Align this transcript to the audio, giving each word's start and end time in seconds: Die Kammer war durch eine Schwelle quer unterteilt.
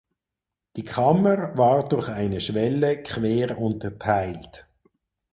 Die 0.77 0.83
Kammer 0.83 1.55
war 1.55 1.87
durch 1.87 2.09
eine 2.09 2.41
Schwelle 2.41 3.03
quer 3.03 3.59
unterteilt. 3.59 4.67